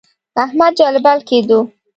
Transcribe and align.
احمد 0.43 0.71
جلبل 0.79 1.19
کېدو. 1.29 1.59